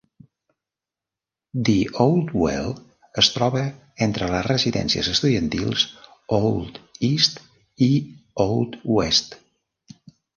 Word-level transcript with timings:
The 1.67 1.75
Old 2.05 2.29
Well 2.45 2.71
es 3.23 3.29
troba 3.33 3.61
entre 4.05 4.29
les 4.31 4.47
residències 4.47 5.09
estudiantils 5.11 5.83
Old 6.39 6.79
East 7.11 7.37
i 7.89 7.91
Old 8.47 8.79
West. 8.97 9.37